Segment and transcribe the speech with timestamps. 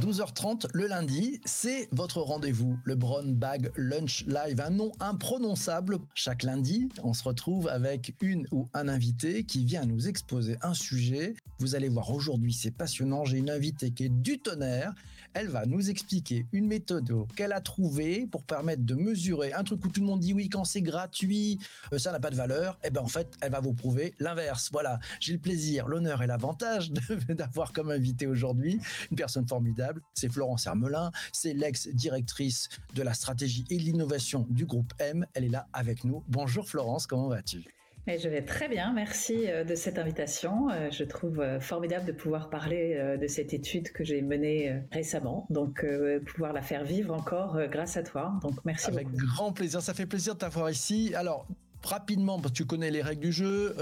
[0.00, 5.98] 12h30 le lundi, c'est votre rendez-vous, le Brown Bag Lunch Live, un nom imprononçable.
[6.14, 10.72] Chaque lundi, on se retrouve avec une ou un invité qui vient nous exposer un
[10.72, 11.34] sujet.
[11.58, 13.24] Vous allez voir aujourd'hui, c'est passionnant.
[13.24, 14.94] J'ai une invitée qui est du tonnerre.
[15.34, 19.84] Elle va nous expliquer une méthode qu'elle a trouvée pour permettre de mesurer un truc
[19.84, 21.58] où tout le monde dit oui quand c'est gratuit,
[21.92, 22.78] euh, ça n'a pas de valeur.
[22.82, 24.68] Et eh ben en fait, elle va vous prouver l'inverse.
[24.72, 26.90] Voilà, j'ai le plaisir, l'honneur et l'avantage
[27.28, 28.78] d'avoir comme invité aujourd'hui
[29.10, 30.02] une personne formidable.
[30.14, 35.26] C'est Florence Hermelin, c'est l'ex-directrice de la stratégie et de l'innovation du groupe M.
[35.34, 36.22] Elle est là avec nous.
[36.28, 37.64] Bonjour Florence, comment vas-tu?
[38.06, 40.68] Je vais très bien, merci euh, de cette invitation.
[40.70, 45.46] Euh, je trouve euh, formidable de pouvoir parler de cette étude que j'ai menée récemment,
[45.50, 45.84] donc
[46.26, 48.34] pouvoir la faire vivre encore grâce à toi.
[48.42, 51.14] Donc merci Avec grand plaisir, ça fait plaisir de t'avoir ici.
[51.14, 51.46] Alors,
[51.84, 53.74] rapidement, parce que tu connais les règles du jeu,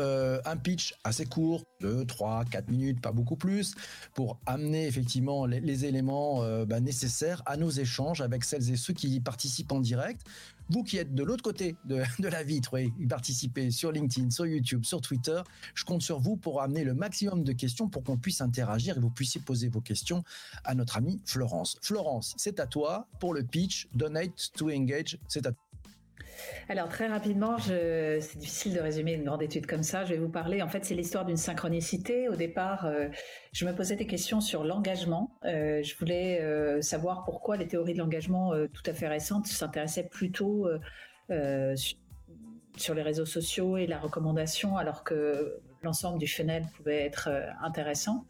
[0.44, 3.74] un pitch assez court, 2, 3, 4 minutes, pas beaucoup plus,
[4.14, 9.08] pour amener effectivement les, éléments bah, nécessaires à nos échanges avec celles et ceux qui
[9.08, 10.22] y participent en direct.
[10.70, 14.84] Vous qui êtes de l'autre côté de, la vitre, et participez sur LinkedIn, sur YouTube,
[14.84, 15.40] sur Twitter,
[15.74, 19.00] je compte sur vous pour amener le maximum de questions pour qu'on puisse interagir et
[19.00, 20.22] vous puissiez poser vos questions
[20.64, 21.76] à notre amie Florence.
[21.82, 25.18] Florence, c'est à toi pour le pitch Donate to Engage.
[25.28, 25.69] C'est à toi.
[26.68, 30.04] Alors très rapidement, c'est difficile de résumer une grande étude comme ça.
[30.04, 30.62] Je vais vous parler.
[30.62, 32.28] En fait, c'est l'histoire d'une synchronicité.
[32.28, 33.08] Au départ, euh,
[33.52, 35.36] je me posais des questions sur l'engagement.
[35.44, 40.08] Euh, je voulais euh, savoir pourquoi les théories de l'engagement tout à fait récentes s'intéressaient
[40.08, 40.68] plutôt
[42.76, 47.30] sur les réseaux sociaux et la recommandation, alors que l'ensemble du funnel pouvait être
[47.62, 48.24] intéressant.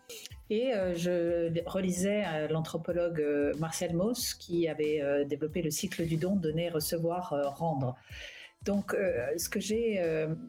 [0.50, 6.16] Et euh, je relisais euh, l'anthropologue euh, Marcel Mauss qui avait développé le cycle du
[6.16, 7.96] don, donner, recevoir, rendre.
[8.62, 8.94] Donc,
[9.38, 10.02] ce que j'ai,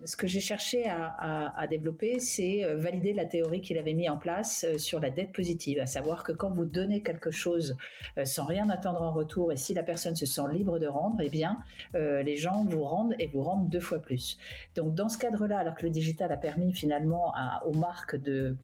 [0.04, 4.66] ce que j'ai cherché à, développer, c'est valider la théorie qu'il avait mis en place
[4.78, 7.78] sur la dette positive, à savoir que quand vous donnez quelque chose
[8.26, 11.30] sans rien attendre en retour, et si la personne se sent libre de rendre, eh
[11.30, 11.60] bien,
[11.94, 14.38] les gens vous rendent et vous rendent deux fois plus.
[14.76, 17.34] Donc, dans ce cadre-là, alors que le digital a permis finalement
[17.66, 18.58] aux marques de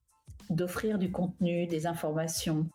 [0.49, 2.67] d'offrir du contenu, des informations,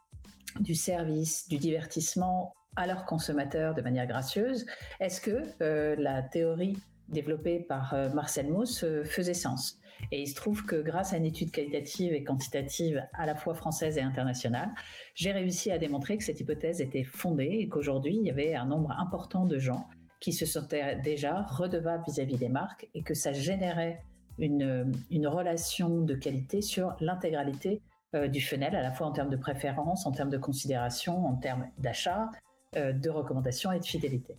[0.61, 4.67] du service, du divertissement à leurs consommateurs de manière gracieuse,
[5.01, 6.77] est-ce que euh, la théorie
[7.09, 9.79] développée par euh, Marcel Mauss euh, faisait sens?
[10.11, 13.55] Et il se trouve que grâce à une étude qualitative et quantitative à la fois
[13.55, 14.71] française et internationale,
[15.15, 18.65] j'ai réussi à démontrer que cette hypothèse était fondée et qu'aujourd'hui, il y avait un
[18.65, 19.87] nombre important de gens
[20.19, 24.03] qui se sentaient déjà redevables vis-à-vis des marques et que ça générait
[24.43, 27.81] une, une relation de qualité sur l'intégralité
[28.15, 31.37] euh, du funnel, à la fois en termes de préférence, en termes de considération, en
[31.37, 32.31] termes d'achat,
[32.77, 34.35] euh, de recommandation et de fidélité.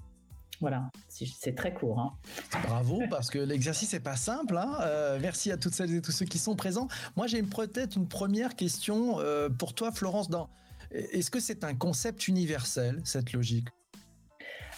[0.62, 2.00] Voilà, c'est très court.
[2.00, 2.14] Hein.
[2.68, 4.56] Bravo, parce que l'exercice n'est pas simple.
[4.58, 4.78] Hein.
[4.82, 6.88] Euh, merci à toutes celles et tous ceux qui sont présents.
[7.18, 9.18] Moi, j'ai peut-être une première question
[9.58, 10.30] pour toi, Florence.
[10.92, 13.68] Est-ce que c'est un concept universel, cette logique?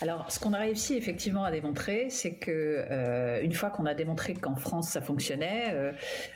[0.01, 3.94] Alors, ce qu'on a réussi effectivement à démontrer, c'est que euh, une fois qu'on a
[3.94, 5.91] démontré qu'en France ça fonctionnait, euh,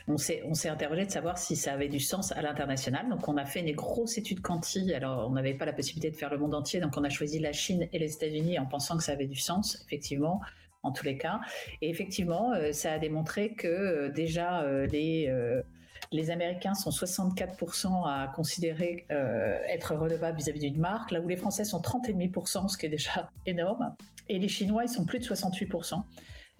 [0.08, 3.08] on s'est on s'est interrogé de savoir si ça avait du sens à l'international.
[3.08, 4.94] Donc, on a fait une grosse étude quanti.
[4.94, 7.38] Alors, on n'avait pas la possibilité de faire le monde entier, donc on a choisi
[7.38, 10.40] la Chine et les États-Unis en pensant que ça avait du sens, effectivement
[10.82, 11.40] en tous les cas.
[11.82, 15.30] Et effectivement, euh, ça a démontré que déjà les
[16.12, 21.36] les Américains sont 64% à considérer euh, être redevables vis-à-vis d'une marque, là où les
[21.36, 23.94] Français sont 30,5%, ce qui est déjà énorme.
[24.28, 26.02] Et les Chinois, ils sont plus de 68%.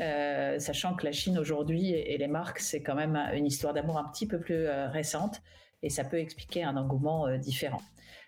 [0.00, 3.98] Euh, sachant que la Chine aujourd'hui et, les marques, c'est quand même une histoire d'amour
[3.98, 5.42] un petit peu plus euh, récente
[5.82, 7.80] et ça peut expliquer un engouement différent.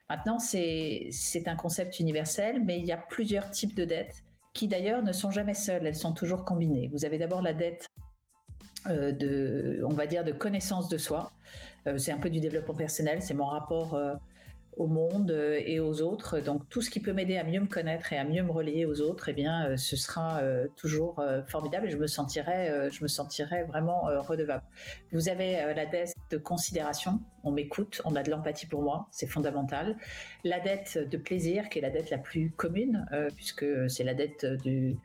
[0.08, 1.10] Maintenant, c'est
[1.46, 4.22] un concept universel, mais il y a plusieurs types de dettes
[4.52, 6.88] qui d'ailleurs ne sont jamais seules, elles sont toujours combinées.
[6.92, 7.88] Vous avez d'abord la dette
[8.88, 11.32] euh, de, on va dire, de connaissance de soi.
[11.86, 14.14] Euh, c'est un peu du développement personnel, c'est mon rapport euh,
[14.76, 16.40] au monde et aux autres.
[16.40, 18.86] Donc tout ce qui peut m'aider à mieux me connaître et à mieux me relier
[18.86, 20.40] aux autres, eh bien, ce sera
[20.76, 24.62] toujours formidable et je me je me sentirai vraiment redevable.
[25.12, 29.26] Vous avez la dette de considération, on m'écoute, on a de l'empathie pour moi, c'est
[29.26, 29.94] fondamental.
[30.42, 33.06] La dette de plaisir, qui est la dette la plus commune,
[33.36, 34.96] puisque c'est la dette du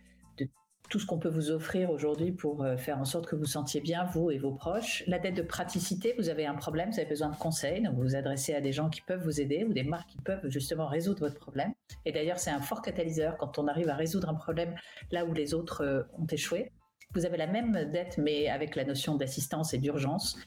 [0.89, 3.81] tout ce qu'on peut vous offrir aujourd'hui pour euh, faire en sorte que vous sentiez
[3.81, 5.03] bien, vous et vos proches.
[5.07, 8.03] La dette de praticité, vous avez un problème, vous avez besoin de conseils, donc vous
[8.03, 10.87] vous adressez à des gens qui peuvent vous aider ou des marques qui peuvent justement
[10.87, 11.73] résoudre votre problème.
[12.05, 14.75] Et d'ailleurs, c'est un fort catalyseur quand on arrive à résoudre un problème
[15.11, 16.71] là où les autres euh, ont échoué.
[17.13, 20.37] Vous avez la même dette, mais avec la notion d'assistance et d'urgence.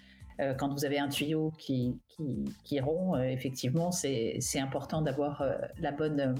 [0.40, 5.42] Euh, quand vous avez un tuyau qui, qui, qui rompt, effectivement, c'est important d'avoir
[5.78, 6.34] la bonne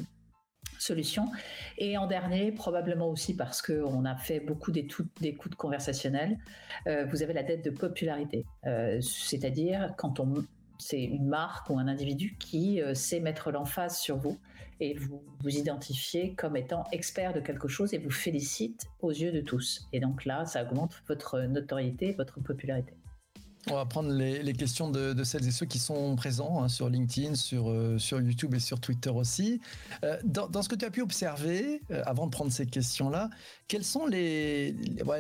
[0.81, 1.27] solution.
[1.79, 6.39] Et en dernier, probablement aussi parce qu'on a fait beaucoup d'écoutes conversationnelles,
[6.87, 8.45] euh, vous avez la dette de popularité.
[8.67, 10.45] Euh, c'est-à-dire quand on
[10.81, 14.39] c'est une marque ou un individu qui euh, sait mettre l'emphase sur vous
[14.81, 19.31] et vous vous identifiez comme étant expert de quelque chose et vous félicite aux yeux
[19.31, 19.87] de tous.
[19.93, 22.95] Et donc là, ça augmente votre notoriété, votre popularité.
[23.69, 27.35] On va prendre les, questions de, celles et ceux qui sont présents hein, sur LinkedIn,
[27.35, 29.61] sur, euh, sur YouTube et sur Twitter aussi.
[30.03, 33.29] Euh, dans, ce que tu as pu observer, euh, avant de prendre ces questions-là,
[33.69, 34.75] quels sont les,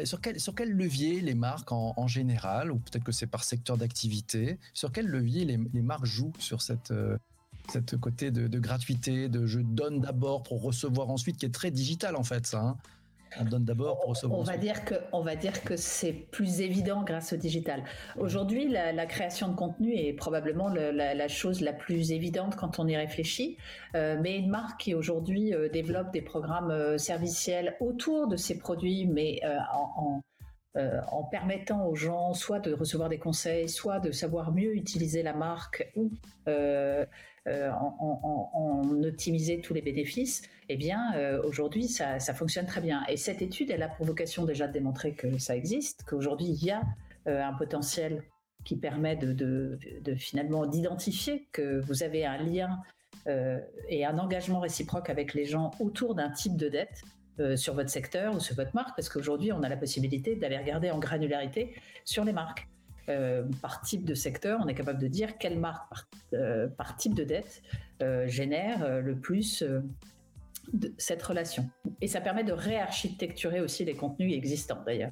[0.04, 3.76] sur, quel, sur quel levier les marques en, général, ou peut-être que c'est par secteur
[3.76, 6.94] d'activité, sur quel levier les, marques jouent sur cette,
[7.68, 12.16] cette côté de, gratuité, de je donne d'abord pour recevoir ensuite, qui est très digital
[12.16, 12.60] en fait ça.
[12.60, 12.76] Hein
[13.38, 14.40] on donne d'abord pour recevoir.
[14.40, 17.84] On va dire que, on va dire que c'est plus évident grâce au digital.
[18.18, 22.96] Aujourd'hui, la, création de contenu est probablement la, chose la plus évidente quand on y
[22.96, 23.56] réfléchit.
[23.94, 28.58] Euh, mais une marque qui aujourd'hui euh, développe des programmes euh, serviciels autour de ses
[28.58, 29.40] produits, mais
[29.72, 30.22] en,
[30.74, 35.32] en permettant aux gens soit de recevoir des conseils, soit de savoir mieux utiliser la
[35.32, 36.10] marque ou
[36.48, 37.04] euh,
[37.46, 43.02] en, optimiser tous les bénéfices, eh bien euh, aujourd'hui ça, fonctionne très bien.
[43.08, 46.64] Et cette étude, elle a pour vocation déjà de démontrer que ça existe, qu'aujourd'hui il
[46.64, 46.82] y a
[47.26, 48.22] euh, un potentiel
[48.64, 49.78] qui permet de,
[50.18, 52.82] finalement d'identifier que vous avez un lien
[53.88, 57.02] et un engagement réciproque avec les gens autour d'un type de dette
[57.56, 60.90] sur votre secteur ou sur votre marque, parce qu'aujourd'hui, on a la possibilité d'aller regarder
[60.90, 62.66] en granularité sur les marques.
[63.10, 67.14] Euh, par type de secteur, on est capable de dire quelle marque par, euh, type
[67.14, 67.62] de dette
[68.02, 69.64] euh, génère le plus
[70.72, 71.68] de cette relation.
[72.00, 75.10] Et ça permet de réarchitecturer aussi les contenus existants d'ailleurs.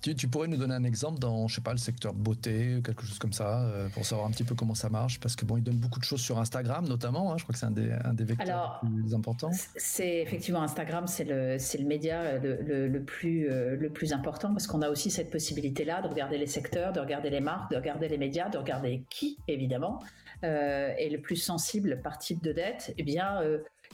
[0.00, 3.18] Tu, pourrais nous donner un exemple dans, je sais pas, le secteur beauté, quelque chose
[3.18, 5.62] comme ça, euh, pour savoir un petit peu comment ça marche, parce que bon, ils
[5.62, 7.32] donnent beaucoup de choses sur Instagram notamment.
[7.32, 9.50] Hein, je crois que c'est un des, un des vecteurs les plus importants.
[9.76, 14.52] C'est effectivement Instagram, c'est le, c'est le média le, le, plus, euh, le plus important
[14.52, 17.76] parce qu'on a aussi cette possibilité-là de regarder les secteurs, de regarder les marques, de
[17.76, 20.02] regarder les médias, de regarder qui évidemment
[20.44, 22.94] euh, est le plus sensible par type de dette.
[22.96, 23.40] Eh bien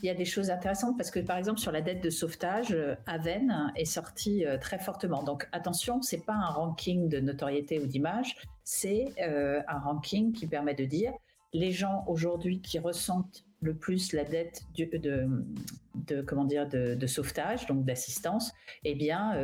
[0.02, 2.72] il y a des choses intéressantes parce que par exemple sur la dette de sauvetage,
[2.72, 5.22] euh, Aven est sorti euh, très fortement.
[5.22, 10.46] Donc attention, c'est pas un ranking de notoriété ou d'image, c'est euh, un ranking qui
[10.46, 11.12] permet de dire
[11.52, 17.86] les gens aujourd'hui qui ressentent le plus la dette de, comment dire de, sauvetage, donc
[17.86, 18.52] d'assistance,
[18.84, 19.34] eh bien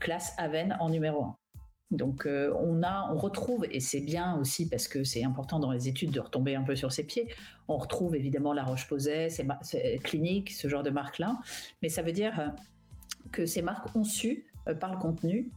[0.00, 1.36] classe Aven en numéro 1.
[1.90, 5.72] Donc euh, on a, on retrouve, et c'est bien aussi parce que c'est important dans
[5.72, 7.28] les études de retomber un peu sur ses pieds.
[7.66, 9.28] On retrouve évidemment La Roche-Posay,
[10.02, 11.38] Clinique, ce genre de marques-là,
[11.80, 12.48] mais ça veut dire euh,
[13.32, 15.50] que ces marques ont su, euh, par le contenu,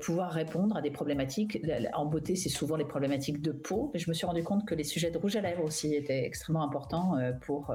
[0.00, 1.56] pouvoir répondre à des problématiques.
[1.94, 4.74] En beauté, c'est souvent les problématiques de peau, mais je me suis rendu compte que
[4.74, 7.72] les sujets de rouge à lèvres aussi étaient extrêmement importants pour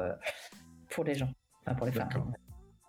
[0.89, 1.29] pour les gens,
[1.61, 2.33] enfin pour les femmes.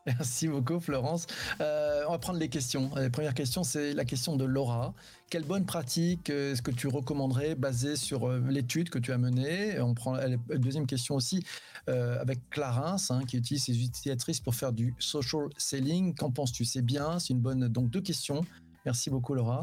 [0.07, 1.27] Merci beaucoup Florence.
[1.63, 2.91] Euh, on va prendre les questions.
[2.95, 4.93] La première question, c'est la question de Laura.
[5.31, 9.19] Quelle bonne pratique euh, est-ce que tu recommanderais basée sur euh, l'étude que tu as
[9.19, 9.81] menée?
[9.81, 11.45] On prend la deuxième question aussi
[11.87, 16.15] avec Clarence, hein, qui utilise ses utilisatrices pour faire du social selling.
[16.15, 16.65] Qu'en penses-tu?
[16.65, 17.69] C'est bien, c'est une bonne.
[17.69, 18.43] Donc deux questions.
[18.87, 19.63] Merci beaucoup Laura.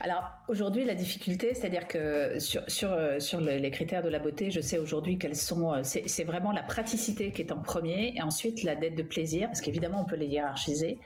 [0.00, 4.78] Alors aujourd'hui, la difficulté, c'est-à-dire que sur, euh, les critères de la beauté, je sais
[4.78, 5.72] aujourd'hui quelles sont.
[5.72, 9.48] Euh, c'est vraiment la praticité qui est en premier, et ensuite la dette de plaisir,
[9.48, 10.98] parce qu'évidemment on peut les hiérarchiser,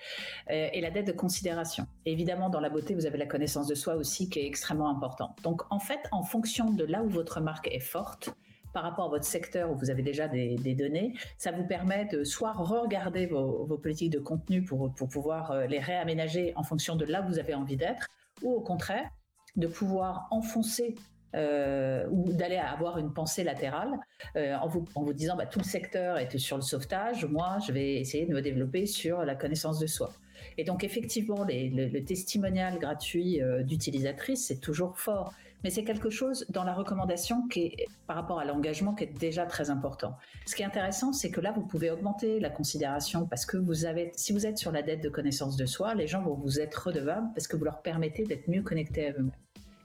[0.51, 1.87] euh, et la dette de considération.
[2.05, 5.39] évidemment, dans la beauté, vous avez la connaissance de soi aussi qui est extrêmement importante.
[5.43, 8.31] Donc en fait, en fonction de là où votre marque est forte,
[8.73, 12.23] par rapport à votre secteur où vous avez déjà des, données, ça vous permet de
[12.23, 17.27] soit re-regarder vos, politiques de contenu pour pouvoir les réaménager en fonction de là où
[17.27, 18.07] vous avez envie d'être,
[18.43, 19.11] ou au contraire
[19.57, 20.95] de pouvoir enfoncer
[21.37, 23.93] euh, ou d'aller avoir une pensée latérale
[24.35, 27.59] euh, en, vous, en vous disant bah, tout le secteur est sur le sauvetage, moi
[27.65, 30.11] je vais essayer de me développer sur la connaissance de soi.
[30.59, 35.33] Et donc effectivement, le, testimonial gratuit euh, d'utilisatrice, c'est toujours fort
[35.63, 39.19] mais c'est quelque chose dans la recommandation qui est par rapport à l'engagement qui est
[39.19, 40.17] déjà très important.
[40.47, 43.85] Ce qui est intéressant, c'est que là, vous pouvez augmenter la considération parce que vous
[43.85, 46.61] avez, si vous êtes sur la dette de connaissance de soi, les gens vont vous
[46.61, 49.33] être redevables parce que vous leur permettez d'être mieux connectés à eux-mêmes.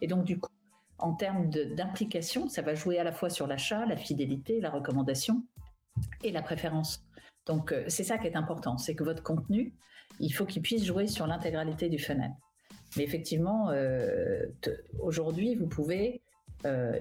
[0.01, 0.49] Et donc, du coup,
[0.97, 5.43] en termes d'implication, ça va jouer à la fois sur l'achat, la fidélité, la recommandation
[6.23, 7.05] et la préférence.
[7.45, 9.73] Donc c'est ça qui est important, c'est que votre contenu,
[10.19, 12.31] il faut qu'il puisse jouer sur l'intégralité du funnel.
[12.97, 13.71] Mais effectivement,
[14.99, 16.21] aujourd'hui, vous pouvez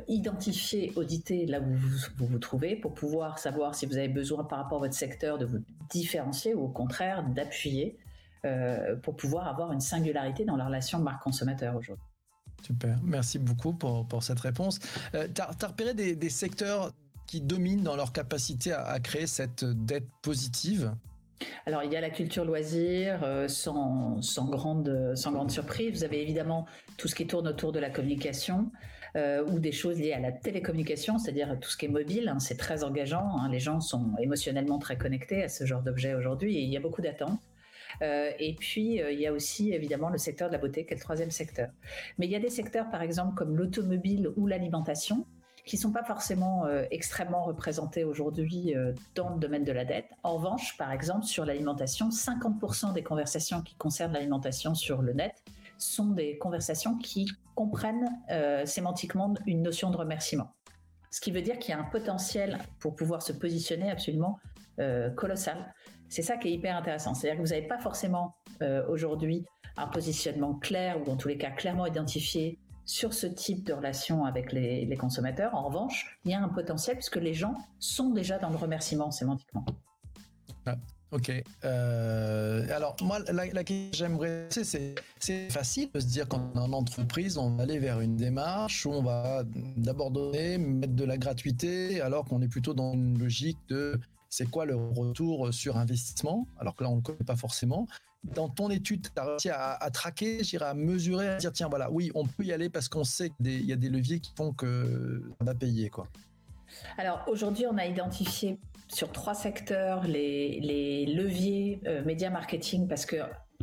[0.08, 4.44] identifier, auditer là où vous, vous, vous trouvez pour pouvoir savoir si vous avez besoin
[4.44, 5.58] par rapport à votre secteur de vous
[5.90, 7.96] différencier ou au contraire d'appuyer
[8.44, 12.04] euh, pour pouvoir avoir une singularité dans la relation marque-consommateur aujourd'hui.
[12.62, 14.80] Super, merci beaucoup pour, pour cette réponse.
[15.14, 16.92] Euh, tu as, repéré des, secteurs
[17.26, 20.94] qui dominent dans leur capacité à, créer cette dette positive?
[21.66, 25.14] Alors, il y a la culture loisir, euh, sans, grande,
[25.48, 25.92] surprise.
[25.92, 28.70] Vous avez évidemment tout ce qui tourne autour de la communication.
[29.46, 32.28] ou des choses liées à la télécommunication, c'est-à-dire tout ce qui est mobile.
[32.28, 33.38] Hein, c'est très engageant.
[33.38, 33.48] Hein.
[33.48, 36.80] les gens sont émotionnellement très connectés à ce genre d'objet aujourd'hui et il y a
[36.80, 37.38] beaucoup d'attentes.
[38.02, 40.92] Euh, et puis, euh, il y a aussi évidemment le secteur de la beauté, qui
[40.92, 41.68] est le troisième secteur.
[42.18, 45.26] Mais il y a des secteurs, par exemple, comme l'automobile ou l'alimentation,
[45.64, 48.75] qui sont pas forcément euh, extrêmement représentés aujourd'hui
[49.14, 50.06] dans le domaine de la dette.
[50.23, 55.42] En revanche, par exemple, sur l'alimentation, 50% des conversations qui concernent l'alimentation sur le net
[55.78, 58.09] sont des conversations qui comprennent
[58.64, 60.52] sémantiquement une notion de remerciement.
[61.11, 64.38] Ce qui veut dire qu'il y a un potentiel pour pouvoir se positionner absolument
[65.16, 65.73] colossal
[66.14, 67.12] c'est ça qui est hyper intéressant.
[67.12, 69.44] C'est-à-dire que vous n'avez pas forcément euh, aujourd'hui
[69.76, 74.24] un positionnement clair ou en tous les cas clairement identifié sur ce type de relation
[74.24, 75.54] avec les, consommateurs.
[75.54, 79.10] En revanche, il y a un potentiel puisque les gens sont déjà dans le remerciement
[79.10, 79.64] sémantiquement.
[80.66, 80.76] Ah,
[81.10, 81.32] ok.
[81.64, 87.38] Euh, alors moi, la, question que j'aimerais, c'est c'est facile de se dire qu'en entreprise,
[87.38, 89.42] on va aller vers une démarche où on va
[89.76, 93.98] d'abord donner, mettre de la gratuité, alors qu'on est plutôt dans une logique de
[94.30, 97.86] c'est quoi le retour sur investissement, alors que là on ne le connaît pas forcément.
[98.25, 101.90] Dans ton étude, tu as réussi à, traquer, j'irai à mesurer, à dire tiens voilà,
[101.90, 104.52] oui, on peut y aller parce qu'on sait qu'il y a des leviers qui font
[104.52, 106.09] que ça va payer quoi.
[106.99, 113.16] Alors aujourd'hui, on a identifié sur trois secteurs les, leviers euh, média marketing parce que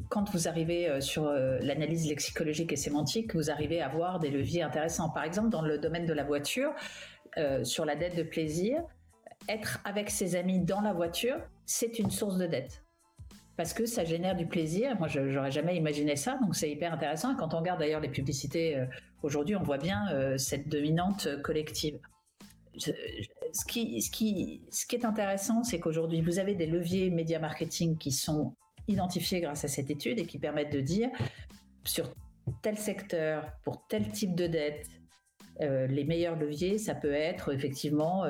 [0.09, 4.29] quand vous arrivez euh, sur euh, l'analyse lexicologique et sémantique, vous arrivez à voir des
[4.29, 5.09] leviers intéressants.
[5.09, 6.71] Par exemple, dans le domaine de la voiture,
[7.63, 8.83] sur la dette de plaisir,
[9.47, 12.83] être avec ses amis dans la voiture, c'est une source de dette.
[13.57, 14.97] Parce que ça génère du plaisir.
[14.97, 17.35] Moi, je n'aurais jamais imaginé ça, donc c'est hyper intéressant.
[17.35, 18.85] Quand on regarde d'ailleurs les publicités euh,
[19.23, 21.99] aujourd'hui, on voit bien euh, cette dominante collective.
[22.77, 22.91] ce,
[23.65, 28.55] qui, est intéressant, c'est qu'aujourd'hui, vous avez des leviers média marketing qui sont
[28.87, 31.09] identifiés grâce à cette étude et qui permettent de dire
[31.83, 32.13] sur
[32.61, 34.87] tel secteur, pour tel type de dette,
[35.59, 38.23] euh, les meilleurs leviers, ça peut être effectivement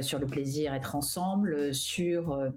[0.00, 2.52] sur le plaisir, être ensemble, sur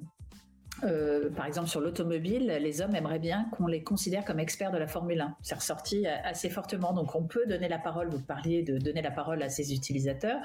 [1.35, 4.87] par exemple, sur l'automobile, les hommes aimeraient bien qu'on les considère comme experts de la
[4.87, 5.35] Formule 1.
[5.41, 6.93] C'est ressorti assez fortement.
[6.93, 10.39] Donc, on peut donner la parole, vous parliez de donner la parole à ses utilisateurs,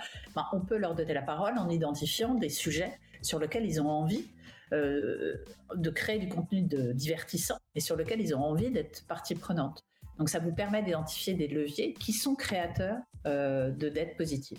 [0.53, 4.27] on peut leur donner la parole en identifiant des sujets sur lesquels ils ont envie
[4.73, 9.85] de créer du contenu de divertissant et sur lequel ils ont envie d'être partie prenante.
[10.19, 14.59] Donc ça vous permet d'identifier des leviers qui sont créateurs euh, de dettes positives.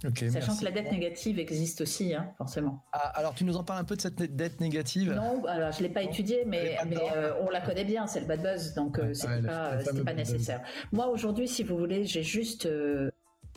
[0.00, 2.84] Sachant que la dette négative existe aussi, hein, forcément.
[2.92, 5.12] Ah, alors, tu nous en parles un peu de cette dette négative?
[5.12, 6.76] Non, alors je ne l'ai pas étudiée, mais,
[7.16, 10.14] euh, on la connaît bien, c'est le bad buzz, donc euh, ce c'était pas, pas
[10.14, 10.62] nécessaire.
[10.92, 12.68] Moi, aujourd'hui, si vous voulez, j'ai juste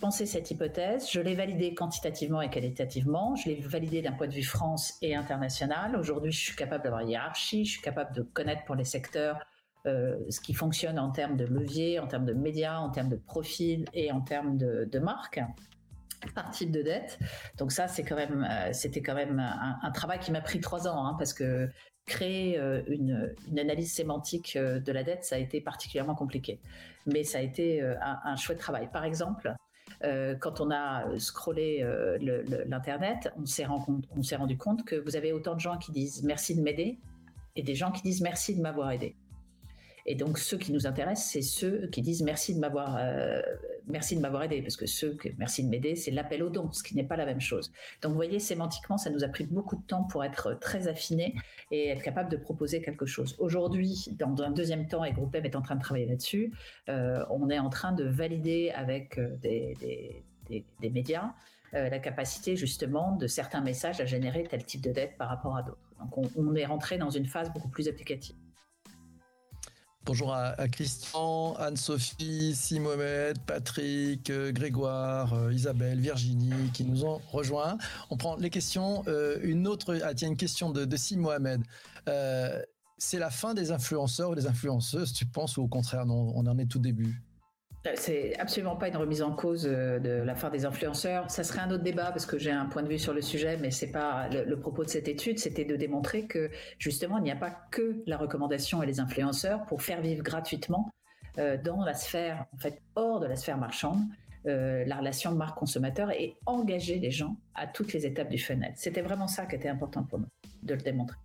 [0.01, 4.33] pensé cette hypothèse, je l'ai validée quantitativement et qualitativement, je l'ai validée d'un point de
[4.33, 5.95] vue France et international.
[5.95, 9.39] Aujourd'hui, je suis capable d'avoir une hiérarchie, je suis capable de connaître pour les secteurs
[9.85, 13.15] euh, ce qui fonctionne en termes de levier, en termes de médias, en termes de
[13.15, 15.39] profil et en termes de, de marque
[16.35, 17.19] par type de dette.
[17.57, 21.33] Donc ça, euh, c'était quand même un, travail qui m'a pris trois ans, hein, parce
[21.33, 21.69] que
[22.05, 26.59] créer euh, une, analyse sémantique de la dette, ça a été particulièrement compliqué.
[27.05, 28.89] Mais ça a été un, chouette travail.
[28.91, 29.53] Par exemple,
[30.39, 31.85] quand on a scrollé
[32.67, 36.61] l'internet, on s'est rendu compte que vous avez autant de gens qui disent merci de
[36.61, 36.99] m'aider
[37.55, 39.15] et des gens qui disent merci de m'avoir aidé.
[40.05, 43.41] Et donc, ceux qui nous intéressent, c'est ceux qui disent merci de m'avoir, euh,
[43.87, 46.71] merci de m'avoir aidé, parce que ceux que merci de m'aider, c'est l'appel au don,
[46.71, 47.71] ce qui n'est pas la même chose.
[48.01, 51.35] Donc, vous voyez, sémantiquement, ça nous a pris beaucoup de temps pour être très affinés
[51.71, 53.35] et être capable de proposer quelque chose.
[53.39, 56.53] Aujourd'hui, dans un deuxième temps, et Groupe M est en train de travailler là-dessus,
[56.89, 59.75] euh, on est en train de valider avec euh, des,
[60.49, 61.33] des, médias
[61.73, 65.63] la capacité justement de certains messages à générer tel type de dette par rapport à
[65.63, 65.79] d'autres.
[65.99, 68.35] Donc, on, on est rentré dans une phase beaucoup plus applicative.
[70.03, 77.77] Bonjour à, Christian, Anne-Sophie, Simomed, Patrick, euh, Grégoire, euh, Isabelle, Virginie qui nous ont rejoints.
[78.09, 79.03] On prend les questions.
[79.07, 80.97] Euh, une autre, ah tiens, une question de, de
[82.97, 86.45] c'est la fin des influenceurs ou des influenceuses, tu penses, ou au contraire, non, on
[86.47, 87.21] en est tout début?
[87.95, 91.29] C'est absolument pas une remise en cause euh, de la fin des influenceurs.
[91.31, 93.57] Ça serait un autre débat parce que j'ai un point de vue sur le sujet,
[93.57, 95.39] mais c'est pas le, propos de cette étude.
[95.39, 99.65] C'était de démontrer que justement il n'y a pas que la recommandation et les influenceurs
[99.65, 100.91] pour faire vivre gratuitement
[101.39, 104.01] euh, dans la sphère, en fait, hors de la sphère marchande,
[104.45, 108.73] euh, la relation marque-consommateur et engager les gens à toutes les étapes du funnel.
[108.75, 110.27] C'était vraiment ça qui était important pour nous
[110.61, 111.17] de le démontrer.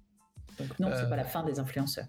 [0.59, 2.07] Donc non, c'est pas la fin des influenceurs.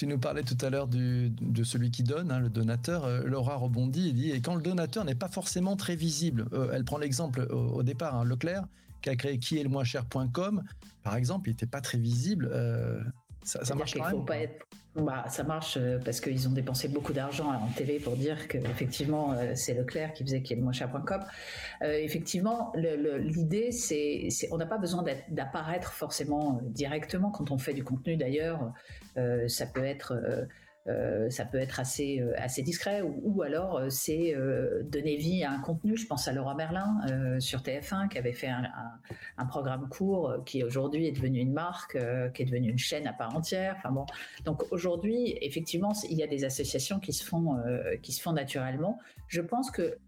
[0.00, 3.04] Tu nous parlais tout à l'heure de celui qui donne, hein, le donateur.
[3.04, 6.70] Euh, Laura rebondit et dit et quand le donateur n'est pas forcément très visible, euh,
[6.72, 8.64] elle prend l'exemple au, départ, hein, Leclerc
[9.02, 10.62] qui a créé qui est le moins cher.com,
[11.02, 12.48] par exemple, il n'était pas très visible.
[12.50, 13.02] Euh,
[13.42, 14.24] ça, marche quand même.
[14.24, 14.66] Pas être...
[14.94, 19.74] bah, ça marche parce qu'ils ont dépensé beaucoup d'argent en télé pour dire qu'effectivement c'est
[19.74, 21.20] Leclerc qui faisait qui est le moins cher.com.
[21.82, 28.16] effectivement, l'idée c'est, on n'a pas besoin d'apparaître forcément directement quand on fait du contenu
[28.16, 28.72] d'ailleurs.
[29.16, 30.44] Euh, ça peut être euh,
[30.88, 34.34] euh, ça peut être assez, assez discret, ou, alors c'est
[34.84, 35.96] donner vie à un contenu.
[35.96, 41.06] Je pense à Laura Merlin sur TF1 qui avait fait un, programme court qui aujourd'hui
[41.06, 41.98] est devenu une marque,
[42.34, 43.74] qui est devenue une chaîne à part entière.
[43.78, 44.06] Enfin bon,
[44.44, 47.56] donc aujourd'hui, effectivement, il y a des associations qui se font,
[48.02, 48.98] qui se font naturellement.
[49.28, 49.98] Je pense que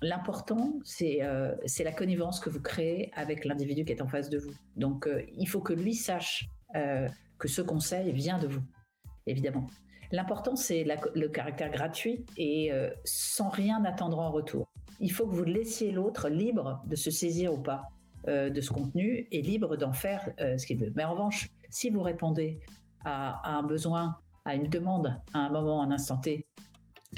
[0.00, 4.52] L'important, c'est la connivence que vous créez avec l'individu qui est en face de vous.
[4.76, 8.62] Donc, il faut que lui sache que ce conseil vient de vous,
[9.26, 9.66] évidemment.
[10.10, 14.68] L'important, c'est le caractère gratuit et euh, sans rien attendre en retour.
[15.00, 17.90] Il faut que vous laissiez l'autre libre de se saisir ou pas
[18.26, 20.92] euh, de ce contenu et libre d'en faire euh, ce qu'il veut.
[20.96, 22.58] Mais en revanche, si vous répondez
[23.04, 26.46] à, un besoin, à une demande, à un moment, à un instant T,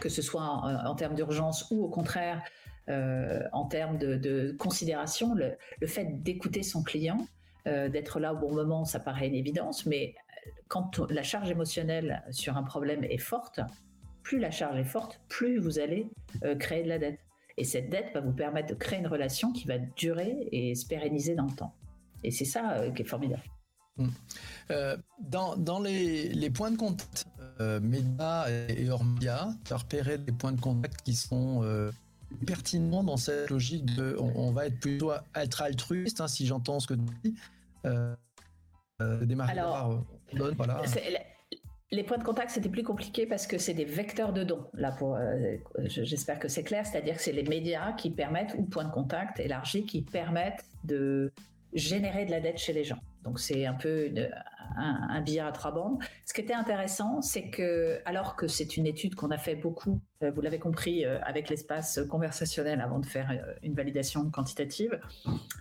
[0.01, 2.43] que ce soit en, termes d'urgence ou au contraire
[2.89, 7.19] en termes de, considération, le fait d'écouter son client,
[7.65, 10.15] d'être là au bon moment, ça paraît une évidence, mais
[10.69, 13.61] quand la charge émotionnelle sur un problème est forte,
[14.23, 16.11] plus la charge est forte, plus vous allez
[16.45, 17.21] euh, créer de la dette.
[17.57, 20.87] Et cette dette va vous permettre de créer une relation qui va durer et se
[20.87, 21.75] pérenniser dans le temps.
[22.23, 23.43] Et c'est ça qui est formidable.
[23.97, 24.09] Mmh.
[25.19, 27.27] dans, les, points de contact,
[27.83, 31.91] médias et hors médias, tu as repéré des points de contact qui sont
[32.47, 36.87] pertinent dans cette logique de on, va être plutôt être altruiste, hein, si j'entends ce
[36.87, 37.35] que tu dis.
[37.87, 38.15] Euh,
[39.01, 39.25] euh,
[41.93, 44.65] Les points de contact, c'était plus compliqué parce que c'est des vecteurs de dons.
[44.75, 48.85] Là, euh, j'espère que c'est clair, c'est-à-dire que c'est les médias qui permettent, ou points
[48.85, 51.33] de contact élargis, qui permettent de
[51.73, 53.01] générer de la dette chez les gens.
[53.23, 54.11] Donc c'est un peu
[54.77, 55.99] un, billard à trois bandes.
[56.27, 60.01] Ce qui était intéressant, c'est que alors que c'est une étude qu'on a fait beaucoup,
[60.23, 65.01] euh, vous l'avez compris, euh, avec l'espace conversationnel avant de faire euh, une validation quantitative,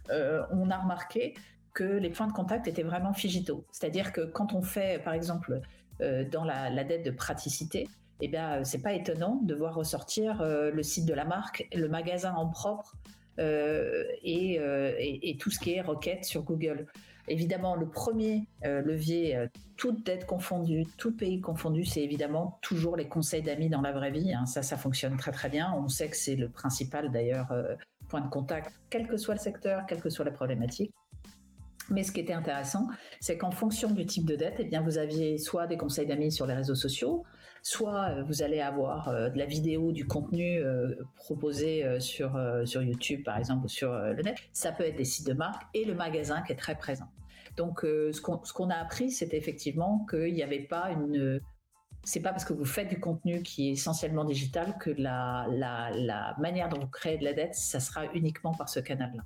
[0.09, 1.35] on a remarqué
[1.73, 3.65] que les points de contact étaient vraiment figitaux.
[3.71, 5.61] C'est-à-dire que quand on fait, par exemple,
[6.31, 7.87] dans la, dette de praticité,
[8.21, 12.33] eh bien, c'est pas étonnant de voir ressortir le site de la marque, le magasin
[12.35, 12.95] en propre,
[13.37, 16.87] et, tout ce qui est requête sur Google.
[17.29, 22.97] Évidemment, le premier euh, levier, euh, toute dette confondue, tout pays confondu, c'est évidemment toujours
[22.97, 24.33] les conseils d'amis dans la vraie vie.
[24.33, 24.47] Hein.
[24.47, 25.71] Ça, ça fonctionne très très bien.
[25.77, 27.75] On sait que c'est le principal d'ailleurs euh,
[28.07, 30.91] point de contact, quel que soit le secteur, quelle que soit la problématique.
[31.89, 32.87] Mais ce qui était intéressant,
[33.19, 36.31] c'est qu'en fonction du type de dette, eh bien, vous aviez soit des conseils d'amis
[36.31, 37.25] sur les réseaux sociaux,
[37.61, 42.81] soit euh, vous allez avoir euh, de la vidéo, du contenu euh, proposé sur, sur
[42.81, 44.37] YouTube, par exemple, ou sur le net.
[44.53, 47.07] Ça peut être des sites de marque et le magasin qui est très présent.
[47.57, 51.41] Donc, ce qu'on a appris, c'est effectivement qu'il n'y avait pas une.
[52.05, 55.89] C'est pas parce que vous faites du contenu qui est essentiellement digital que la, la,
[55.91, 59.23] la manière dont vous créez de la dette, ça sera uniquement par ce canal-là.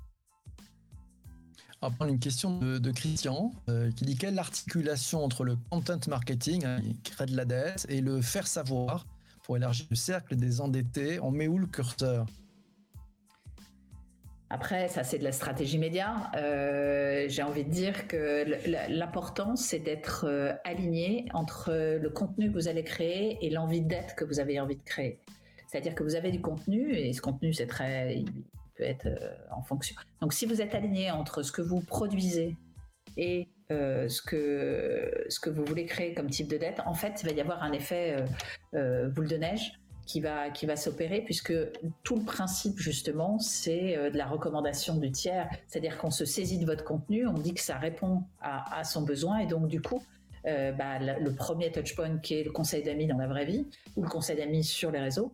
[1.84, 6.00] On va prendre une question de, Christian euh, qui dit quelle l'articulation entre le content
[6.08, 9.06] marketing, hein, qui crée de la dette, et le faire savoir
[9.42, 11.20] pour élargir le cercle des endettés?
[11.20, 12.24] On met où le curseur?
[14.48, 16.30] Après, ça c'est de la stratégie média.
[16.36, 18.46] Euh, j'ai envie de dire que
[18.88, 24.14] l'important c'est d'être euh, aligné entre le contenu que vous allez créer et l'envie d'être
[24.14, 25.18] que vous avez envie de créer.
[25.66, 28.24] C'est-à-dire que vous avez du contenu et ce contenu c'est très,
[28.76, 29.96] peut être euh, en fonction.
[30.20, 32.56] Donc si vous êtes aligné entre ce que vous produisez
[33.16, 37.22] et euh, ce, que, ce que vous voulez créer comme type de dette, en fait,
[37.22, 38.24] il va y avoir un effet
[38.74, 39.72] euh, boule de neige
[40.06, 41.54] qui va, qui va s'opérer, puisque
[42.02, 45.48] tout le principe, justement, c'est de la recommandation du tiers.
[45.66, 49.38] C'est-à-dire qu'on se saisit de votre contenu, on dit que ça répond à, son besoin,
[49.38, 50.02] et donc, du coup,
[50.44, 54.08] bah, le premier touchpoint qui est le conseil d'amis dans la vraie vie, ou le
[54.10, 55.32] conseil d'amis sur les réseaux,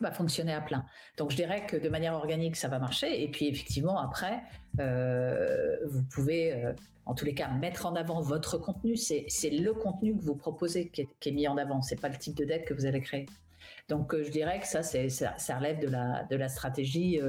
[0.00, 0.84] va fonctionner à plein.
[1.16, 3.22] Donc je dirais que de manière organique, ça va marcher.
[3.22, 4.42] Et puis effectivement, après,
[4.80, 6.72] euh, vous pouvez, euh,
[7.06, 8.96] en tous les cas, mettre en avant votre contenu.
[8.96, 11.82] C'est le contenu que vous proposez qui est, mis en avant.
[11.82, 13.26] C'est pas le type de dette que vous allez créer.
[13.88, 17.20] Donc je dirais que ça, ça, relève de la, de la stratégie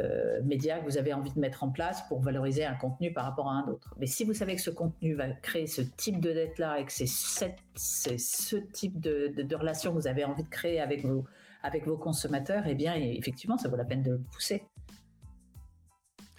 [0.00, 3.24] euh, média que vous avez envie de mettre en place pour valoriser un contenu par
[3.24, 3.96] rapport à un autre.
[3.98, 6.92] Mais si vous savez que ce contenu va créer ce type de dette-là et que
[6.92, 11.24] c'est ce type de, de, relation que vous avez envie de créer avec vos,
[11.62, 14.62] avec vos consommateurs, eh bien, effectivement, ça vaut la peine de le pousser.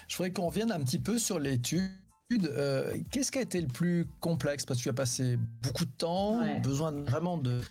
[0.07, 1.91] Je voudrais qu'on revienne un petit peu sur l'étude
[2.31, 4.65] euh, qu'est-ce qui a été le plus complexe?
[4.65, 7.61] Parce que tu as passé beaucoup de temps, besoin vraiment de,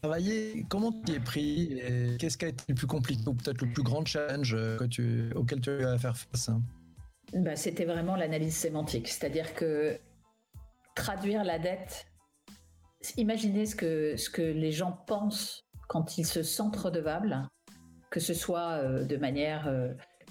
[0.00, 0.66] travailler.
[0.68, 1.80] Comment tu y es pris
[2.18, 4.84] Qu'est-ce qui a été le plus compliqué ou peut-être le plus grand challenge euh, que
[4.84, 6.50] tu, auquel tu as à faire face?
[7.32, 9.06] Bah, C'était vraiment l'analyse sémantique.
[9.06, 9.98] C'est-à-dire que
[10.96, 12.06] traduire la dette,
[13.16, 17.48] imaginez ce que, ce que les gens pensent quand ils se sentent redevables,
[18.10, 19.68] que ce soit euh, de manière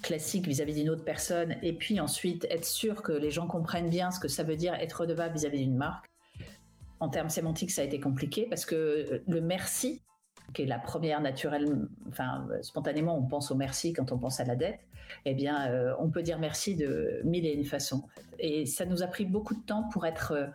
[0.02, 4.10] classique vis-à-vis d'une autre personne, et puis ensuite être sûr que les gens comprennent bien
[4.10, 6.06] ce que ça veut dire être redevable vis-à-vis d'une marque.
[7.00, 10.02] En termes sémantiques, ça a été compliqué parce que le merci,
[10.54, 14.44] qui est la première naturelle, enfin spontanément on pense au merci quand on pense à
[14.44, 14.80] la dette,
[15.24, 18.02] eh bien euh, on peut dire merci de mille et une façons.
[18.38, 20.46] Et ça nous a pris beaucoup de temps pour être euh,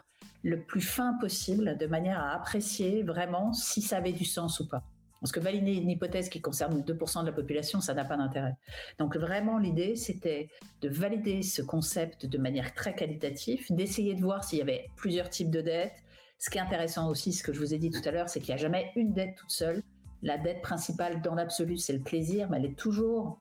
[0.43, 4.67] le plus fin possible, de manière à apprécier vraiment si ça avait du sens ou
[4.67, 4.83] pas.
[5.23, 8.57] Parce que valider une hypothèse qui concerne 2% de la population, ça n'a pas d'intérêt.
[8.99, 10.49] Donc vraiment, l'idée, c'était
[10.81, 15.29] de valider ce concept de manière très qualitative, d'essayer de voir s'il y avait plusieurs
[15.29, 15.95] types de dettes.
[16.39, 18.41] Ce qui est intéressant aussi, ce que je vous ai dit tout à l'heure, c'est
[18.41, 19.81] qu'il n'y a jamais une dette toute seule.
[20.23, 23.39] La dette principale, dans l'absolu, c'est le plaisir, mais elle est toujours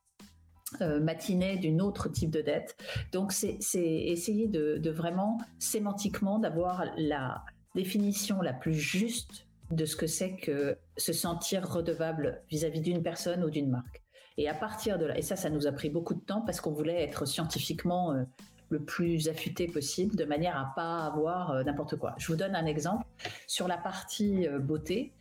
[0.82, 2.76] euh, matinée d'une autre type de dette.
[3.10, 9.96] Donc c'est essayer de, de vraiment sémantiquement d'avoir la définition la plus juste de ce
[9.96, 14.02] que c'est que se sentir redevable vis-à-vis d'une personne ou d'une marque.
[14.36, 16.60] Et à partir de là, et ça, ça nous a pris beaucoup de temps parce
[16.60, 18.22] qu'on voulait être scientifiquement euh,
[18.68, 22.14] le plus affûté possible, de manière à pas avoir euh, n'importe quoi.
[22.18, 23.04] Je vous donne un exemple
[23.46, 25.12] sur la partie euh, beauté.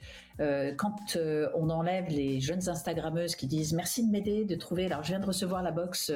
[0.41, 1.17] Euh, quand
[1.55, 5.19] on enlève les jeunes Instagrammeuses qui disent merci de m'aider, de trouver, alors je viens
[5.19, 6.11] de recevoir la box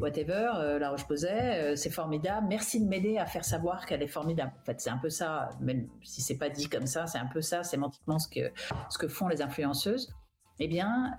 [0.00, 4.52] whatever, la roche posay c'est formidable, merci de m'aider à faire savoir qu'elle est formidable.
[4.62, 7.26] En fait, c'est un peu ça, même si c'est pas dit comme ça, c'est un
[7.26, 8.52] peu ça sémantiquement ce que
[8.90, 10.14] ce que font les influenceuses.
[10.58, 11.16] Eh bien,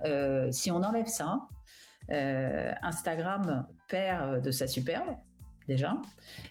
[0.50, 1.48] si on enlève ça,
[2.10, 5.16] euh, Instagram perd de sa superbe,
[5.66, 6.00] déjà.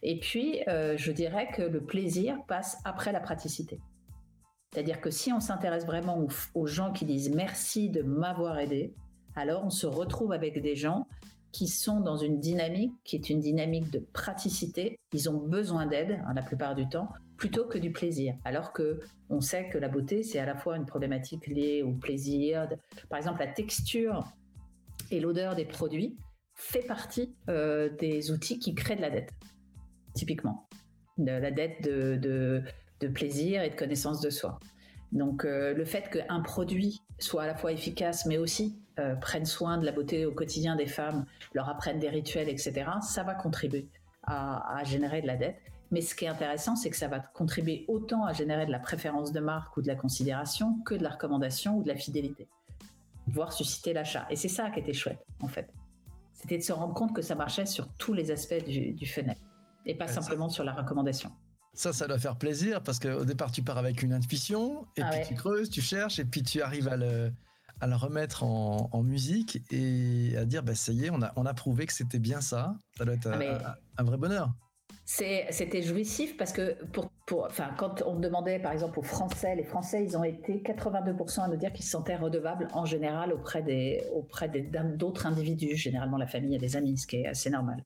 [0.04, 3.80] Et puis, euh, je dirais que le plaisir passe après la praticité.
[4.72, 8.94] C'est-à-dire que si on s'intéresse vraiment aux, gens qui disent merci de m'avoir aidé,
[9.36, 11.08] alors on se retrouve avec des gens
[11.52, 15.00] qui sont dans une dynamique qui est une dynamique de praticité.
[15.14, 18.36] Ils ont besoin d'aide, hein, la plupart du temps, plutôt que du plaisir.
[18.44, 19.00] Alors que
[19.30, 22.68] on sait que la beauté, c'est à la fois une problématique liée au plaisir.
[23.10, 24.24] Par exemple, la texture
[25.12, 26.18] et l'odeur des produits
[26.56, 29.32] fait partie euh, des outils qui créent de la dette,
[30.14, 30.68] typiquement.
[31.18, 32.64] De la dette de,
[33.06, 34.60] plaisir et de connaissance de soi.
[35.12, 39.46] Donc euh, le fait qu'un produit soit à la fois efficace mais aussi euh, prenne
[39.46, 43.36] soin de la beauté au quotidien des femmes, leur apprenne des rituels, etc., ça va
[43.36, 43.88] contribuer
[44.24, 45.60] à, à générer de la dette.
[45.92, 48.80] Mais ce qui est intéressant, c'est que ça va contribuer autant à générer de la
[48.80, 52.48] préférence de marque ou de la considération que de la recommandation ou de la fidélité
[53.28, 54.26] voire susciter l'achat.
[54.30, 55.72] Et c'est ça qui était chouette, en fait.
[56.34, 59.42] C'était de se rendre compte que ça marchait sur tous les aspects du, du fenêtre
[59.86, 61.32] et pas simplement sur la recommandation.
[61.78, 65.12] Ça, ça doit faire plaisir parce qu'au départ, tu pars avec une intuition et ah
[65.12, 67.32] puis tu creuses, tu cherches et puis tu arrives à le,
[67.80, 71.32] à le remettre en, en, musique et à dire, bah, ça y est, on a,
[71.36, 72.76] on a prouvé que c'était bien ça.
[72.98, 74.52] Ça doit être ah, un vrai bonheur
[75.08, 79.64] c'était jouissif parce que pour, pour, enfin, quand on demandait par exemple aux Français, les
[79.64, 83.62] Français, ils ont été 82% à nous dire qu'ils se sentaient redevables en général auprès
[83.62, 87.86] des auprès d'autres individus, généralement la famille et des amis, ce qui est assez normal.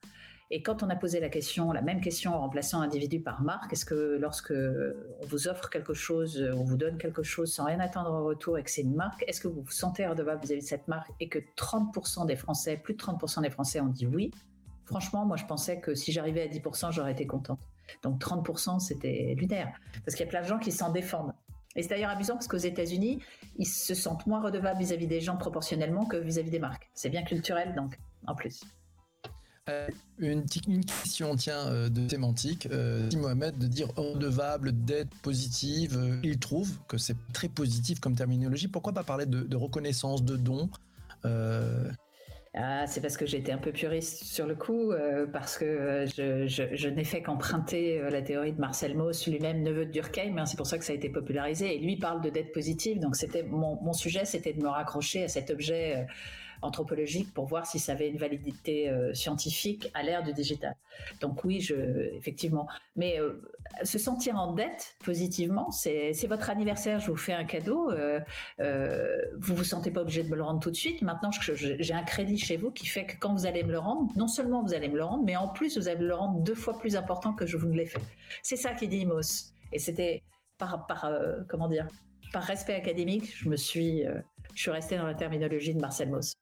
[0.54, 3.72] Et quand on a posé la question, la même question en remplaçant individu par marque,
[3.72, 7.80] est-ce que lorsque on vous offre quelque chose, on vous donne quelque chose sans rien
[7.80, 10.62] attendre en retour et que c'est une marque, est-ce que vous vous sentez redevable vis-à-vis
[10.62, 14.06] de cette marque et que 30% des Français, plus de 30% des Français ont dit
[14.06, 14.32] oui,
[14.92, 17.60] Franchement, moi, je pensais que si j'arrivais à 10%, j'aurais été contente.
[18.04, 19.72] Donc 30%, c'était lunaire.
[20.04, 21.34] Parce qu'il y a plein de gens qui s'en défendent.
[21.78, 23.20] Et c'est d'ailleurs amusant parce qu'aux États-Unis,
[23.56, 26.90] ils se sentent moins redevables vis-à-vis des gens proportionnellement que vis-à-vis des marques.
[26.94, 28.66] C'est bien culturel, donc, en plus.
[29.70, 32.68] Euh, une, question tient euh, de sémantique.
[32.72, 38.16] Euh, Mohamed de dire redevable, dette positive, euh, il trouve que c'est très positif comme
[38.16, 38.68] terminologie.
[38.68, 40.70] Pourquoi pas parler de, reconnaissance, de don
[42.54, 44.92] ah, c'est parce que j'étais un peu puriste sur le coup,
[45.32, 50.38] parce que je, n'ai fait qu'emprunter la théorie de Marcel Mauss, lui-même neveu de Durkheim.
[50.38, 51.74] Hein, c'est pour ça que ça a été popularisé.
[51.74, 53.00] Et lui parle de dette positive.
[53.00, 56.06] Donc c'était mon, sujet, c'était de me raccrocher à cet objet
[56.62, 60.76] anthropologique pour voir si ça avait une validité euh, scientifique à l'ère du digital.
[61.20, 61.76] Donc oui, je,
[62.16, 62.68] effectivement.
[62.96, 63.42] Mais euh,
[63.84, 67.92] se sentir en dette positivement, c'est votre anniversaire, je vous fais un cadeau.
[67.92, 68.20] Euh,
[69.40, 71.02] vous vous sentez pas obligé de me le rendre tout de suite.
[71.02, 74.12] Maintenant, j'ai un crédit chez vous qui fait que quand vous allez me le rendre,
[74.16, 76.40] non seulement vous allez me le rendre, mais en plus vous allez me le rendre
[76.42, 78.02] deux fois plus important que je vous ne l'ai fait.
[78.44, 79.54] C'est ça qui dit Moss.
[79.74, 80.22] Et c'était
[80.58, 81.10] par, par
[81.48, 81.88] comment dire,
[82.34, 84.04] par respect académique, je me suis,
[84.54, 86.34] je suis resté dans la terminologie de Marcel Moss.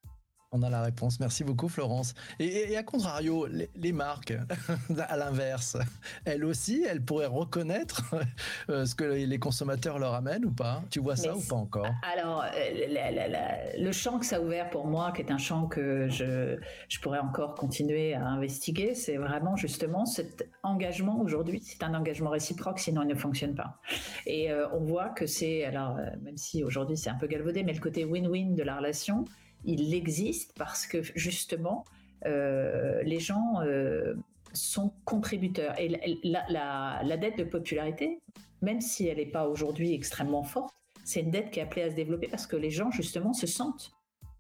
[0.51, 1.19] On a la réponse.
[1.19, 2.15] Merci beaucoup, Florence.
[2.39, 4.33] Et, à contrario, les, marques,
[4.97, 5.77] à l'inverse,
[6.25, 8.15] elles aussi, elles pourraient reconnaître
[8.69, 10.81] euh, ce que les consommateurs leur amènent ou pas?
[10.89, 11.87] Tu vois ça ou pas encore?
[12.01, 16.09] Alors, euh, le champ que ça a ouvert pour moi, qui est un champ que
[16.09, 16.57] je,
[16.87, 21.61] je pourrais encore continuer à investiguer, c'est vraiment justement cet engagement aujourd'hui.
[21.61, 23.79] C'est un engagement réciproque, sinon il ne fonctionne pas.
[24.25, 27.73] Et euh, on voit que c'est, alors, même si aujourd'hui c'est un peu galvaudé, mais
[27.73, 29.25] le côté win-win de la relation,
[29.65, 31.85] il existe parce que justement,
[32.25, 34.13] euh, les gens euh,
[34.53, 35.75] sont contributeurs.
[35.79, 38.21] Et la, dette de popularité,
[38.61, 41.89] même si elle n'est pas aujourd'hui extrêmement forte, c'est une dette qui est appelée à
[41.89, 43.91] se développer parce que les gens, justement, se sentent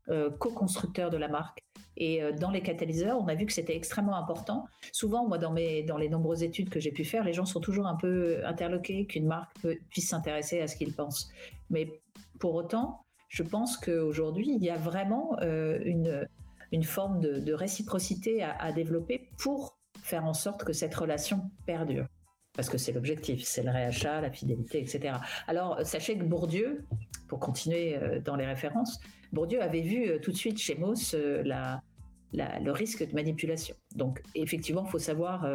[0.09, 1.59] euh, co-constructeurs de la marque.
[2.01, 4.67] Et dans les catalyseurs, on a vu que c'était extrêmement important.
[4.93, 7.59] Souvent, moi, dans, mes, dans les nombreuses études que j'ai pu faire, les gens sont
[7.59, 11.29] toujours un peu interloqués qu'une marque puisse s'intéresser à ce qu'ils pensent.
[11.69, 11.91] Mais
[12.39, 18.71] pour autant, je pense qu'aujourd'hui, il y a vraiment euh, une, forme de, réciprocité à,
[18.71, 22.07] développer pour faire en sorte que cette relation perdure.
[22.55, 25.17] Parce que c'est l'objectif, c'est le réachat, la fidélité, etc.
[25.47, 26.85] Alors, sachez que Bourdieu,
[27.27, 28.99] pour continuer euh, dans les références,
[29.31, 33.75] Bourdieu avait vu euh, tout de suite chez Mauss le risque de manipulation.
[33.95, 35.47] Donc, effectivement, il faut savoir,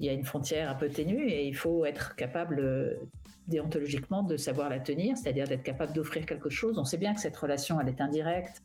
[0.00, 2.98] il y a une frontière un peu ténue et il faut être capable
[3.46, 6.78] déontologiquement de savoir la tenir, c'est-à-dire d'être capable d'offrir quelque chose.
[6.78, 8.62] On sait bien que cette relation, elle est indirecte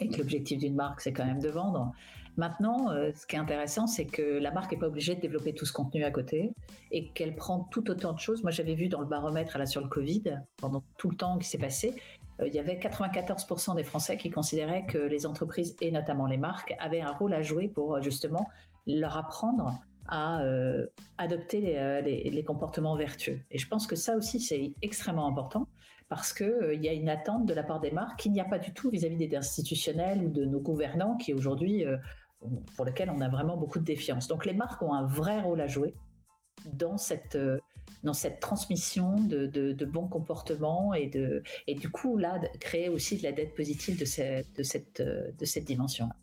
[0.00, 1.92] et que l'objectif d'une marque, c'est quand même de vendre.
[2.36, 5.54] Maintenant, euh, ce qui est intéressant, c'est que la marque n'est pas obligée de développer
[5.54, 6.52] tout ce contenu à côté
[6.90, 8.42] et qu'elle prend tout autant de choses.
[8.42, 11.48] Moi, j'avais vu dans le baromètre là sur le Covid, pendant tout le temps qui
[11.48, 11.94] s'est passé,
[12.40, 16.38] euh, il y avait 94% des Français qui considéraient que les entreprises et notamment les
[16.38, 18.48] marques avaient un rôle à jouer pour justement
[18.86, 20.86] leur apprendre à euh,
[21.18, 23.40] adopter euh, les, comportements vertueux.
[23.50, 25.68] Et je pense que ça aussi, c'est extrêmement important
[26.08, 28.44] parce qu'il euh, y a une attente de la part des marques qu'il n'y a
[28.44, 31.84] pas du tout vis-à-vis des institutionnels ou de nos gouvernants qui aujourd'hui,
[32.76, 34.28] pour lesquels on a vraiment beaucoup de défiance.
[34.28, 35.94] Donc les marques ont un vrai rôle à jouer
[36.66, 37.38] dans cette,
[38.02, 43.22] dans cette transmission de, bons comportements et, de, et du coup, là, créer aussi de
[43.22, 46.14] la dette positive de cette, de cette, de cette dimension-là.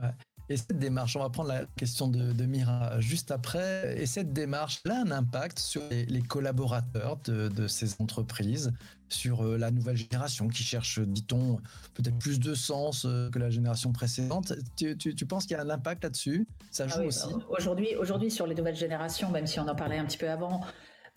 [0.00, 0.14] Ouais.
[0.50, 4.80] Et cette démarche, on va prendre la question de, Mira juste après, et cette démarche
[4.88, 8.72] a un impact sur les, collaborateurs de, ces entreprises,
[9.10, 11.56] sur euh, la nouvelle génération qui cherche, dit-on,
[11.94, 14.54] peut-être plus de sens euh, que la génération précédente.
[14.76, 16.46] Tu, penses qu'il y a un impact là-dessus?
[16.70, 17.28] Ça ah joue aussi?
[17.50, 20.62] Aujourd'hui, aujourd'hui, sur les nouvelles générations, même si on en parlait un petit peu avant,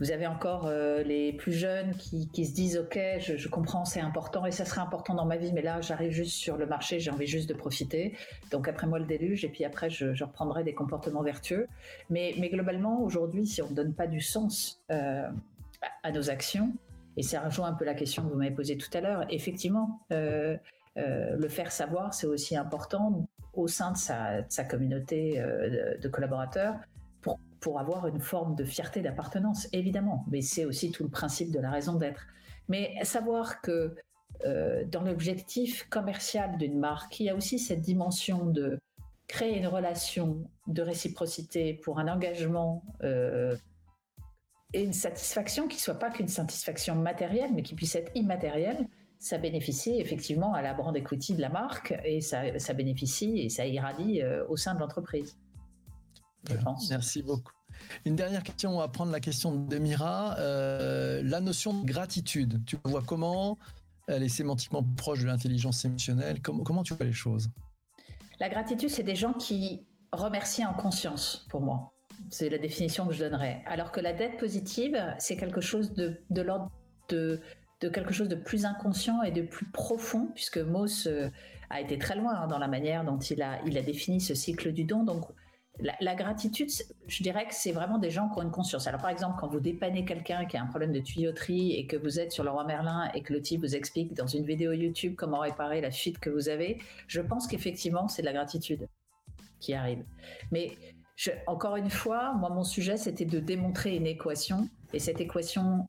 [0.02, 4.48] vous avez encore euh, les plus jeunes qui, se disent ok, je, comprends, c'est important
[4.48, 7.12] et ça serait important dans ma vie, mais là j'arrive juste sur le marché, j'ai
[7.12, 8.18] envie juste de profiter.
[8.50, 11.68] Donc après moi le déluge et puis après je, reprendrai des comportements vertueux.
[12.10, 15.30] Mais, globalement aujourd'hui, si on ne donne pas du sens euh,
[16.02, 16.74] à nos actions,
[17.16, 20.02] et ça rejoint un peu la question que vous m'avez posée tout à l'heure, effectivement,
[20.12, 20.58] euh,
[20.96, 25.40] le faire savoir, c'est aussi important au sein de sa, communauté
[26.02, 26.76] de collaborateurs
[27.62, 31.60] pour avoir une forme de fierté d'appartenance, évidemment, mais c'est aussi tout le principe de
[31.60, 32.26] la raison d'être.
[32.68, 33.96] Mais savoir que
[34.46, 38.80] euh, dans l'objectif commercial d'une marque, il y a aussi cette dimension de
[39.28, 43.56] créer une relation de réciprocité pour un engagement euh,
[44.74, 48.88] et une satisfaction qui soit pas qu'une satisfaction matérielle, mais qui puisse être immatérielle,
[49.20, 53.50] ça bénéficie effectivement à la brand equity de la marque et ça, ça bénéficie et
[53.50, 55.38] ça irradie euh, au sein de l'entreprise.
[56.90, 57.54] Merci beaucoup.
[58.06, 60.36] Une dernière question, on va prendre la question de Mira.
[60.38, 63.58] Euh, la notion de gratitude, tu vois comment?
[64.08, 66.42] Elle est sémantiquement proche de l'intelligence émotionnelle.
[66.42, 67.50] Comment, comment tu vois les choses?
[68.40, 71.92] La gratitude, c'est des gens qui remercient en conscience, pour moi.
[72.30, 73.64] C'est la définition que je donnerais.
[73.66, 76.70] Alors que la dette positive, c'est quelque chose de, de l'ordre
[77.10, 77.40] de,
[77.80, 81.30] de quelque chose de plus inconscient et de plus profond, puisque Mauss euh,
[81.70, 84.36] a été très loin hein, dans la manière dont il a, il a défini ce
[84.36, 85.04] cycle du don.
[85.04, 85.26] Donc,
[85.82, 86.70] la, gratitude,
[87.08, 88.88] je dirais que c'est vraiment des gens qui ont une conscience.
[88.88, 91.98] Alors, par exemple, quand vous dépannez quelqu'un qui a un problème de tuyauterie et que
[91.98, 94.74] vous êtes sur le roi Merlin et que le type vous explique dans une vidéo
[94.74, 98.88] YouTube comment réparer la fuite que vous avez, je pense qu'effectivement, c'est de la gratitude
[99.60, 100.04] qui arrive.
[100.52, 100.78] Mais
[101.48, 104.70] encore une fois, moi, mon sujet, c'était de démontrer une équation.
[104.94, 105.86] Et cette équation,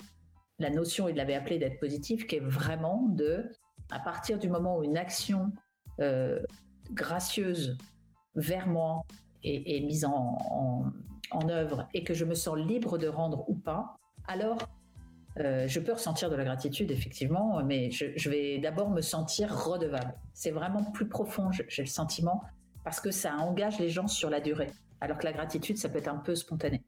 [0.59, 3.51] la notion, il l'avait appelée d'être positif, qui est vraiment de
[3.91, 5.53] À partir du moment où une action
[6.01, 6.41] euh,
[6.93, 7.77] gracieuse
[8.35, 9.03] vers moi
[9.45, 10.93] est, mise en,
[11.49, 13.97] œuvre et que je me sens libre de rendre ou pas,
[14.29, 14.59] alors
[15.39, 20.15] euh, je peux ressentir de la gratitude, effectivement, mais je, vais d'abord me sentir redevable.
[20.35, 22.43] C'est vraiment plus profond, j'ai le sentiment,
[22.85, 25.99] parce que ça engage les gens sur la durée, alors que la gratitude, ça peut
[25.99, 26.83] être un peu spontané.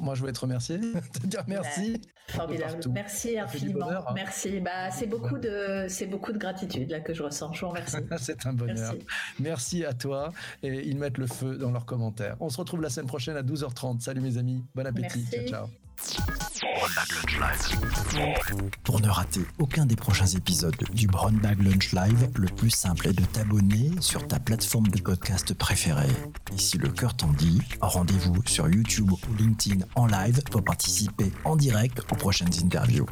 [0.00, 0.78] Moi, je voulais te remercier,
[1.12, 2.00] te dire merci.
[2.28, 2.80] formidable.
[2.90, 3.90] Merci infiniment.
[3.90, 4.04] Hein.
[4.14, 4.60] Merci.
[4.60, 7.52] Bah, c'est beaucoup de, c'est beaucoup de gratitude là que je ressens.
[7.52, 7.96] Je vous remercie.
[8.18, 8.94] c'est un bonheur.
[9.40, 9.84] Merci.
[9.84, 10.32] à toi.
[10.62, 12.36] Et ils mettent le feu dans leurs commentaires.
[12.40, 14.00] On se retrouve la semaine prochaine à 12h30.
[14.00, 14.64] Salut mes amis.
[14.74, 15.26] Bon appétit.
[15.30, 16.43] Ciao, ciao.
[18.84, 23.08] Pour ne rater aucun des prochains épisodes du Brown Bag Lunch Live, le plus simple
[23.08, 26.08] est de t'abonner sur ta plateforme de podcast préférée.
[26.54, 31.32] Et si le cœur t'en dit, rendez-vous sur YouTube ou LinkedIn en live pour participer
[31.44, 33.06] en direct aux prochaines interviews.